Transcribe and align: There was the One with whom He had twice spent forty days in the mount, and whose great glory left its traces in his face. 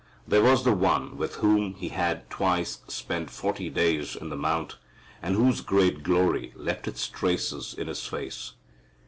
There 0.27 0.41
was 0.41 0.63
the 0.63 0.71
One 0.73 1.15
with 1.15 1.35
whom 1.35 1.75
He 1.75 1.89
had 1.89 2.27
twice 2.31 2.79
spent 2.87 3.29
forty 3.29 3.69
days 3.69 4.15
in 4.15 4.29
the 4.29 4.35
mount, 4.35 4.77
and 5.21 5.35
whose 5.35 5.61
great 5.61 6.01
glory 6.01 6.51
left 6.55 6.87
its 6.87 7.07
traces 7.07 7.75
in 7.77 7.85
his 7.85 8.03
face. 8.07 8.53